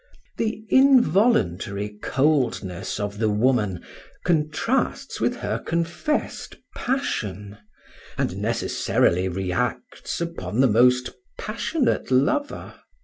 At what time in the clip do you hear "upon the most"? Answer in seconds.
10.19-11.11